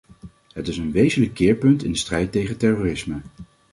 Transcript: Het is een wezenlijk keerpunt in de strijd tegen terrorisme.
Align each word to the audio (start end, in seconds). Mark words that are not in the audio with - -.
Het 0.53 0.67
is 0.67 0.77
een 0.77 0.91
wezenlijk 0.91 1.33
keerpunt 1.33 1.83
in 1.83 1.91
de 1.91 1.97
strijd 1.97 2.31
tegen 2.31 2.57
terrorisme. 2.57 3.21